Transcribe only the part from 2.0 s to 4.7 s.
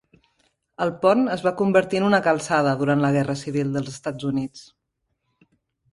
en una calçada durant la Guerra Civil dels Estats Units.